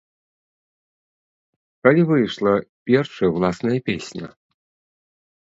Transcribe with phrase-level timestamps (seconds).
[1.87, 2.53] Калі выйшла
[2.91, 4.25] першая ўласная песня?